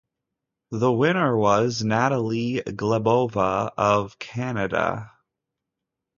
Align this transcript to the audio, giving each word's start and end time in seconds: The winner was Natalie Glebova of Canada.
The 0.71 0.91
winner 0.91 1.37
was 1.37 1.83
Natalie 1.83 2.59
Glebova 2.65 3.69
of 3.77 4.17
Canada. 4.17 5.11